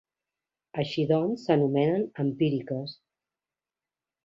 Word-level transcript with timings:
Així 0.83 1.03
doncs, 1.11 1.43
s'anomenen 1.49 2.07
"empíriques". 2.25 2.99